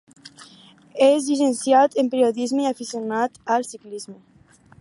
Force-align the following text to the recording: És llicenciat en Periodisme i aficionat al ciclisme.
És 1.07 1.27
llicenciat 1.33 1.99
en 2.03 2.11
Periodisme 2.15 2.65
i 2.67 2.71
aficionat 2.73 3.41
al 3.57 3.71
ciclisme. 3.73 4.19